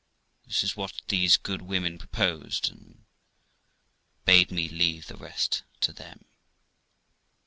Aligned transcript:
This 0.47 0.63
was 0.63 0.75
what 0.75 0.99
these 1.09 1.37
good 1.37 1.61
women 1.61 1.99
proposed, 1.99 2.69
and 2.71 3.05
bade 4.25 4.49
me 4.49 4.67
leave 4.67 5.05
the 5.05 5.15
rest 5.15 5.61
to 5.81 5.93
them. 5.93 6.25